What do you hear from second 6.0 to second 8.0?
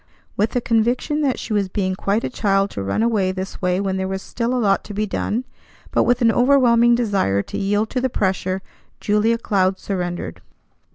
with an overwhelming desire to yield